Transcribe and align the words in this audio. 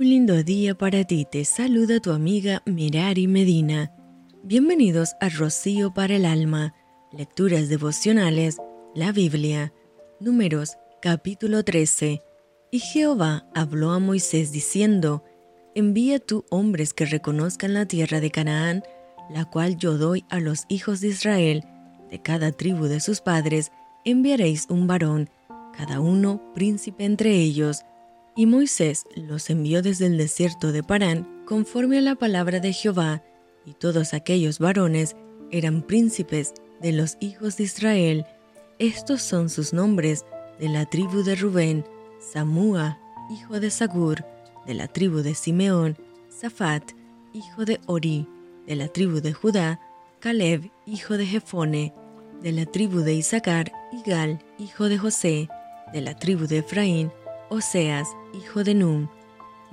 Un 0.00 0.10
lindo 0.10 0.44
día 0.44 0.76
para 0.76 1.02
ti, 1.02 1.26
te 1.28 1.44
saluda 1.44 1.98
tu 1.98 2.12
amiga 2.12 2.62
Mirari 2.66 3.26
Medina. 3.26 3.92
Bienvenidos 4.44 5.16
a 5.20 5.28
Rocío 5.28 5.92
para 5.92 6.14
el 6.14 6.24
Alma, 6.24 6.72
Lecturas 7.10 7.68
Devocionales, 7.68 8.58
la 8.94 9.10
Biblia, 9.10 9.72
Números, 10.20 10.76
capítulo 11.02 11.64
13. 11.64 12.22
Y 12.70 12.78
Jehová 12.78 13.48
habló 13.56 13.90
a 13.90 13.98
Moisés 13.98 14.52
diciendo, 14.52 15.24
Envía 15.74 16.20
tú 16.20 16.44
hombres 16.48 16.94
que 16.94 17.04
reconozcan 17.04 17.74
la 17.74 17.86
tierra 17.86 18.20
de 18.20 18.30
Canaán, 18.30 18.84
la 19.28 19.46
cual 19.46 19.78
yo 19.78 19.98
doy 19.98 20.24
a 20.30 20.38
los 20.38 20.64
hijos 20.68 21.00
de 21.00 21.08
Israel, 21.08 21.64
de 22.08 22.22
cada 22.22 22.52
tribu 22.52 22.84
de 22.84 23.00
sus 23.00 23.20
padres, 23.20 23.72
enviaréis 24.04 24.66
un 24.70 24.86
varón, 24.86 25.28
cada 25.76 25.98
uno 25.98 26.40
príncipe 26.54 27.04
entre 27.04 27.34
ellos, 27.34 27.82
y 28.38 28.46
Moisés 28.46 29.04
los 29.16 29.50
envió 29.50 29.82
desde 29.82 30.06
el 30.06 30.16
desierto 30.16 30.70
de 30.70 30.84
Parán, 30.84 31.42
conforme 31.44 31.98
a 31.98 32.00
la 32.00 32.14
palabra 32.14 32.60
de 32.60 32.72
Jehová, 32.72 33.24
y 33.66 33.72
todos 33.72 34.14
aquellos 34.14 34.60
varones 34.60 35.16
eran 35.50 35.82
príncipes 35.82 36.54
de 36.80 36.92
los 36.92 37.16
hijos 37.18 37.56
de 37.56 37.64
Israel. 37.64 38.26
Estos 38.78 39.22
son 39.22 39.48
sus 39.48 39.72
nombres 39.72 40.24
de 40.60 40.68
la 40.68 40.86
tribu 40.86 41.24
de 41.24 41.34
Rubén, 41.34 41.84
Samúa, 42.20 43.00
hijo 43.28 43.58
de 43.58 43.70
Sagur, 43.70 44.24
de 44.68 44.74
la 44.74 44.86
tribu 44.86 45.18
de 45.22 45.34
Simeón, 45.34 45.96
Safat, 46.28 46.92
hijo 47.32 47.64
de 47.64 47.80
Ori, 47.86 48.28
de 48.68 48.76
la 48.76 48.86
tribu 48.86 49.20
de 49.20 49.32
Judá, 49.32 49.80
Caleb, 50.20 50.70
hijo 50.86 51.16
de 51.16 51.26
Jefone, 51.26 51.92
de 52.40 52.52
la 52.52 52.66
tribu 52.66 53.00
de 53.00 53.14
Isaacar, 53.14 53.72
Igal, 53.90 54.38
hijo 54.60 54.88
de 54.88 54.96
José, 54.96 55.48
de 55.92 56.02
la 56.02 56.14
tribu 56.14 56.46
de 56.46 56.58
Efraín, 56.58 57.10
Oseas, 57.50 58.08
hijo 58.34 58.62
de 58.62 58.74
Num, 58.74 59.08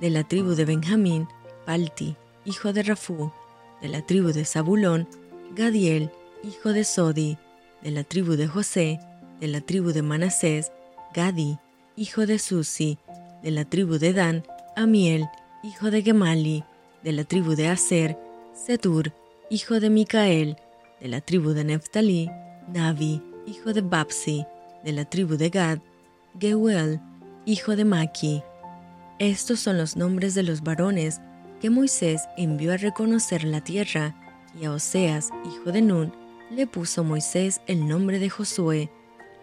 de 0.00 0.10
la 0.10 0.24
tribu 0.24 0.54
de 0.54 0.64
Benjamín, 0.64 1.28
Palti, 1.66 2.16
hijo 2.44 2.72
de 2.72 2.82
Rafú, 2.82 3.32
de 3.82 3.88
la 3.88 4.00
tribu 4.00 4.32
de 4.32 4.44
Zabulón, 4.44 5.06
Gadiel, 5.54 6.10
hijo 6.42 6.72
de 6.72 6.84
Sodi, 6.84 7.36
de 7.82 7.90
la 7.90 8.02
tribu 8.04 8.36
de 8.36 8.46
José, 8.46 8.98
de 9.40 9.48
la 9.48 9.60
tribu 9.60 9.92
de 9.92 10.02
Manasés, 10.02 10.72
Gadi, 11.14 11.58
hijo 11.96 12.26
de 12.26 12.38
Susi, 12.38 12.98
de 13.42 13.50
la 13.50 13.64
tribu 13.64 13.98
de 13.98 14.12
Dan, 14.12 14.44
Amiel, 14.74 15.28
hijo 15.62 15.90
de 15.90 16.02
Gemali, 16.02 16.64
de 17.04 17.12
la 17.12 17.24
tribu 17.24 17.54
de 17.54 17.68
Aser, 17.68 18.18
Setur, 18.54 19.12
hijo 19.50 19.80
de 19.80 19.90
Micael, 19.90 20.56
de 21.00 21.08
la 21.08 21.20
tribu 21.20 21.50
de 21.50 21.64
Neftalí, 21.64 22.30
Navi, 22.72 23.22
hijo 23.46 23.72
de 23.72 23.82
Babsi, 23.82 24.46
de 24.82 24.92
la 24.92 25.04
tribu 25.04 25.36
de 25.36 25.50
Gad, 25.50 25.78
Geuel, 26.38 27.00
hijo 27.46 27.76
de 27.76 27.84
Maki. 27.84 28.42
Estos 29.20 29.60
son 29.60 29.78
los 29.78 29.96
nombres 29.96 30.34
de 30.34 30.42
los 30.42 30.62
varones 30.62 31.20
que 31.60 31.70
Moisés 31.70 32.22
envió 32.36 32.72
a 32.72 32.76
reconocer 32.76 33.44
la 33.44 33.62
tierra, 33.62 34.16
y 34.60 34.64
a 34.64 34.72
Oseas, 34.72 35.30
hijo 35.44 35.70
de 35.70 35.80
Nun, 35.80 36.12
le 36.50 36.66
puso 36.66 37.04
Moisés 37.04 37.60
el 37.68 37.86
nombre 37.86 38.18
de 38.18 38.28
Josué. 38.28 38.90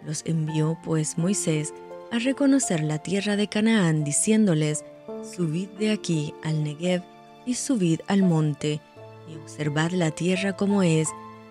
Los 0.04 0.22
envió 0.26 0.78
pues 0.84 1.16
Moisés 1.16 1.72
a 2.12 2.18
reconocer 2.18 2.84
la 2.84 2.98
tierra 2.98 3.36
de 3.36 3.48
Canaán, 3.48 4.04
diciéndoles, 4.04 4.84
Subid 5.22 5.70
de 5.78 5.90
aquí 5.90 6.34
al 6.44 6.62
Negev 6.62 7.02
y 7.46 7.54
subid 7.54 8.00
al 8.06 8.22
monte, 8.22 8.82
y 9.26 9.36
observad 9.36 9.92
la 9.92 10.10
tierra 10.10 10.54
como 10.54 10.82
es, 10.82 11.08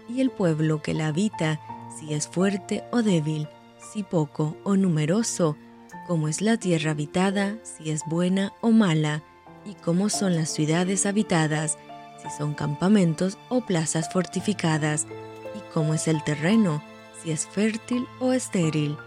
y 0.08 0.22
el 0.22 0.30
pueblo 0.30 0.84
que 0.84 0.94
la 0.94 1.08
habita, 1.08 1.60
si 1.98 2.14
es 2.14 2.28
fuerte 2.28 2.84
o 2.92 3.02
débil, 3.02 3.48
si 3.92 4.04
poco 4.04 4.56
o 4.64 4.76
numeroso, 4.76 5.58
cómo 6.08 6.28
es 6.28 6.42
la 6.42 6.58
tierra 6.58 6.92
habitada, 6.92 7.58
si 7.64 7.90
es 7.90 8.02
buena 8.06 8.54
o 8.62 8.72
mala, 8.72 9.24
y 9.66 9.74
cómo 9.76 10.10
son 10.10 10.36
las 10.36 10.50
ciudades 10.50 11.06
habitadas, 11.06 11.78
si 12.22 12.30
son 12.38 12.54
campamentos 12.54 13.38
o 13.50 13.62
plazas 13.62 14.12
fortificadas, 14.12 15.08
y 15.56 15.74
cómo 15.74 15.94
es 15.94 16.08
el 16.08 16.24
terreno, 16.24 16.84
si 17.22 17.32
es 17.32 17.48
fértil 17.48 18.06
o 18.20 18.34
estéril, 18.34 18.98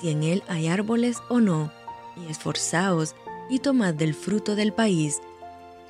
si 0.00 0.10
en 0.10 0.22
él 0.22 0.42
hay 0.48 0.68
árboles 0.68 1.18
o 1.28 1.40
no, 1.40 1.72
y 2.16 2.30
esforzaos 2.30 3.14
y 3.48 3.58
tomad 3.58 3.94
del 3.94 4.14
fruto 4.14 4.56
del 4.56 4.72
país. 4.72 5.20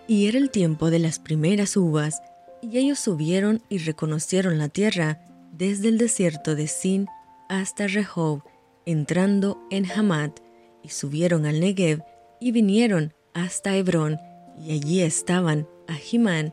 Y 0.07 0.29
era 0.29 0.39
el 0.39 0.51
tiempo 0.51 0.91
de 0.91 0.99
las 0.99 1.19
primeras 1.19 1.77
uvas, 1.77 2.21
y 2.63 2.79
ellos 2.79 2.99
subieron 2.99 3.63
y 3.69 3.79
reconocieron 3.79 4.59
la 4.59 4.69
tierra 4.69 5.21
desde 5.53 5.89
el 5.89 5.99
desierto 5.99 6.55
de 6.55 6.67
Sin 6.67 7.09
hasta 7.49 7.87
Rehob, 7.87 8.43
entrando 8.87 9.63
en 9.71 9.91
Hamat, 9.91 10.41
y 10.85 10.91
subieron 10.91 11.47
al 11.47 11.61
Negev 11.61 12.05
y 12.41 12.53
vinieron 12.53 13.15
hasta 13.33 13.75
Hebrón, 13.75 14.21
y 14.61 14.73
allí 14.73 15.01
estaban 15.01 15.67
Ahimán, 15.89 16.53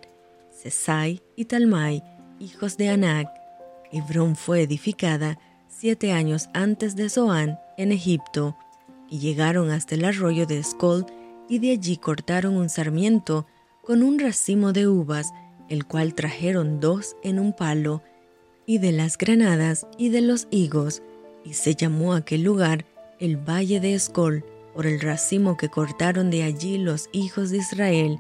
Sesai 0.52 1.22
y 1.36 1.46
Talmai, 1.46 2.04
hijos 2.40 2.78
de 2.78 2.90
Anac. 2.90 3.28
Hebrón 3.92 4.36
fue 4.36 4.62
edificada 4.62 5.38
siete 5.68 6.12
años 6.12 6.50
antes 6.54 6.96
de 6.96 7.10
Zoán 7.10 7.60
en 7.78 7.92
Egipto, 7.92 8.56
y 9.10 9.20
llegaron 9.20 9.70
hasta 9.70 9.96
el 9.96 10.06
arroyo 10.06 10.46
de 10.46 10.60
Escol, 10.60 11.06
y 11.50 11.60
de 11.60 11.72
allí 11.72 11.98
cortaron 11.98 12.56
un 12.56 12.70
sarmiento 12.70 13.46
con 13.84 14.02
un 14.02 14.18
racimo 14.18 14.72
de 14.72 14.88
uvas, 14.88 15.34
el 15.70 15.86
cual 15.86 16.14
trajeron 16.14 16.80
dos 16.80 17.16
en 17.24 17.38
un 17.38 17.54
palo, 17.54 18.02
y 18.66 18.78
de 18.78 18.94
las 18.94 19.18
granadas 19.18 19.86
y 19.98 20.10
de 20.10 20.22
los 20.22 20.48
higos, 20.50 21.02
y 21.44 21.54
se 21.54 21.76
llamó 21.76 22.14
aquel 22.14 22.44
lugar 22.44 22.86
el 23.22 23.38
valle 23.38 23.80
de 23.80 23.94
Escol, 23.94 24.44
por 24.74 24.88
el 24.88 25.00
racimo 25.00 25.56
que 25.56 25.70
cortaron 25.70 26.32
de 26.32 26.44
allí 26.44 26.78
los 26.78 27.08
hijos 27.12 27.52
de 27.52 27.58
Israel, 27.58 28.20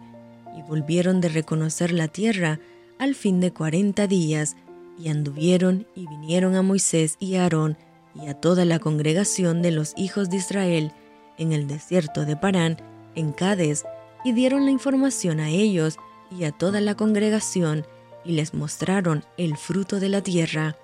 y 0.56 0.62
volvieron 0.62 1.22
de 1.22 1.29
reconocer 1.29 1.91
la 1.91 2.07
tierra 2.07 2.59
al 3.00 3.16
fin 3.16 3.39
de 3.39 3.51
cuarenta 3.51 4.06
días, 4.06 4.56
y 5.00 5.09
anduvieron 5.09 5.88
y 5.95 6.07
vinieron 6.07 6.56
a 6.56 6.62
Moisés 6.62 7.17
y 7.19 7.35
a 7.35 7.44
Aarón 7.44 7.78
y 8.13 8.28
a 8.28 8.35
toda 8.35 8.63
la 8.66 8.78
congregación 8.78 9.63
de 9.63 9.72
los 9.72 9.94
hijos 9.97 10.29
de 10.29 10.38
Israel 10.38 10.91
en 11.39 11.51
el 11.51 11.68
desierto 11.68 12.25
de 12.25 12.35
Parán, 12.35 12.78
en 13.16 13.31
Cades, 13.31 13.83
y 14.23 14.33
dieron 14.33 14.66
la 14.66 14.72
información 14.72 15.39
a 15.39 15.50
ellos 15.50 15.97
y 16.29 16.44
a 16.44 16.51
toda 16.51 16.79
la 16.79 16.94
congregación, 16.94 17.88
y 18.23 18.33
les 18.33 18.53
mostraron 18.53 19.25
el 19.38 19.57
fruto 19.57 20.00
de 20.00 20.09
la 20.09 20.22
tierra. 20.22 20.78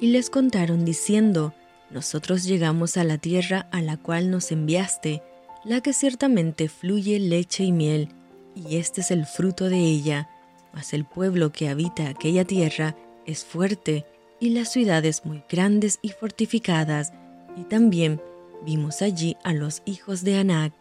Y 0.00 0.08
les 0.08 0.28
contaron 0.28 0.84
diciendo, 0.84 1.54
nosotros 1.92 2.44
llegamos 2.44 2.96
a 2.96 3.04
la 3.04 3.18
tierra 3.18 3.68
a 3.70 3.82
la 3.82 3.96
cual 3.96 4.30
nos 4.30 4.50
enviaste, 4.50 5.22
la 5.64 5.80
que 5.80 5.92
ciertamente 5.92 6.68
fluye 6.68 7.18
leche 7.18 7.64
y 7.64 7.72
miel, 7.72 8.08
y 8.54 8.76
este 8.76 9.02
es 9.02 9.10
el 9.10 9.26
fruto 9.26 9.68
de 9.68 9.78
ella. 9.78 10.28
Mas 10.72 10.94
el 10.94 11.04
pueblo 11.04 11.52
que 11.52 11.68
habita 11.68 12.08
aquella 12.08 12.44
tierra 12.44 12.96
es 13.26 13.44
fuerte, 13.44 14.06
y 14.40 14.50
las 14.50 14.72
ciudades 14.72 15.24
muy 15.24 15.44
grandes 15.48 15.98
y 16.02 16.08
fortificadas, 16.08 17.12
y 17.56 17.64
también 17.64 18.20
vimos 18.64 19.02
allí 19.02 19.36
a 19.44 19.52
los 19.52 19.82
hijos 19.84 20.24
de 20.24 20.38
Anac. 20.38 20.72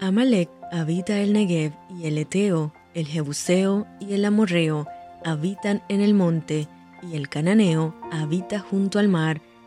Amalek 0.00 0.50
habita 0.70 1.18
el 1.20 1.32
Negev, 1.32 1.72
y 1.98 2.06
el 2.06 2.18
Eteo, 2.18 2.72
el 2.94 3.06
Jebuseo 3.06 3.86
y 3.98 4.12
el 4.12 4.24
Amorreo 4.24 4.86
habitan 5.24 5.82
en 5.88 6.00
el 6.00 6.14
monte, 6.14 6.68
y 7.02 7.16
el 7.16 7.28
Cananeo 7.28 7.94
habita 8.12 8.60
junto 8.60 8.98
al 8.98 9.08
mar, 9.08 9.40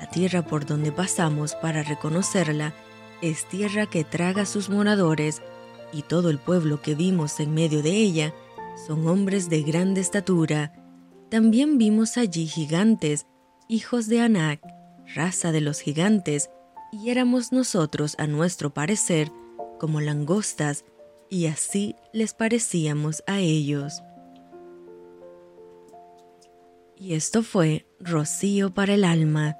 la 0.00 0.06
tierra 0.06 0.42
por 0.42 0.64
donde 0.64 0.92
pasamos 0.92 1.54
para 1.54 1.82
reconocerla 1.82 2.72
es 3.20 3.44
tierra 3.44 3.84
que 3.84 4.02
traga 4.02 4.46
sus 4.46 4.70
moradores, 4.70 5.42
y 5.92 6.02
todo 6.02 6.30
el 6.30 6.38
pueblo 6.38 6.80
que 6.80 6.94
vimos 6.94 7.38
en 7.38 7.52
medio 7.52 7.82
de 7.82 7.90
ella 7.90 8.32
son 8.86 9.06
hombres 9.06 9.50
de 9.50 9.62
grande 9.62 10.00
estatura. 10.00 10.72
También 11.30 11.76
vimos 11.76 12.16
allí 12.16 12.46
gigantes, 12.46 13.26
hijos 13.68 14.06
de 14.06 14.22
Anac, 14.22 14.62
raza 15.14 15.52
de 15.52 15.60
los 15.60 15.80
gigantes, 15.80 16.48
y 16.92 17.10
éramos 17.10 17.52
nosotros, 17.52 18.14
a 18.18 18.26
nuestro 18.26 18.72
parecer, 18.72 19.30
como 19.78 20.00
langostas, 20.00 20.86
y 21.28 21.46
así 21.46 21.94
les 22.14 22.32
parecíamos 22.32 23.22
a 23.26 23.38
ellos. 23.38 24.02
Y 26.96 27.14
esto 27.14 27.42
fue 27.42 27.86
Rocío 28.00 28.72
para 28.72 28.94
el 28.94 29.04
alma 29.04 29.59